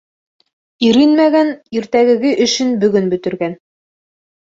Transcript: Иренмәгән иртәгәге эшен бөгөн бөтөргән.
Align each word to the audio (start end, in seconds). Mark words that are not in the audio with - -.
Иренмәгән 0.87 1.53
иртәгәге 1.81 2.35
эшен 2.49 2.75
бөгөн 2.85 3.15
бөтөргән. 3.15 3.59